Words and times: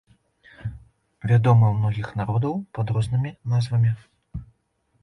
Вядомы 1.31 1.65
ў 1.67 1.75
многіх 1.83 2.07
народаў 2.23 2.53
пад 2.79 2.87
рознымі 2.97 3.35
назвамі. 3.55 3.95